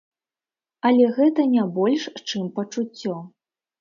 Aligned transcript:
Але 0.89 1.05
гэта 1.19 1.45
не 1.53 1.63
больш, 1.77 2.07
чым 2.29 2.51
пачуццё. 2.57 3.15